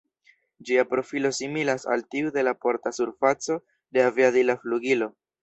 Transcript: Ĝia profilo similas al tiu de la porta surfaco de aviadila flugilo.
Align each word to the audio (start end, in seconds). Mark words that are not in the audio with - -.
Ĝia 0.69 0.85
profilo 0.93 1.31
similas 1.39 1.85
al 1.97 2.05
tiu 2.15 2.31
de 2.39 2.45
la 2.47 2.55
porta 2.67 2.93
surfaco 2.99 3.59
de 3.99 4.05
aviadila 4.09 4.59
flugilo. 4.67 5.13